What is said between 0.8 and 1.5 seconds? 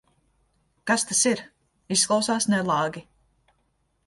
Kas tas ir?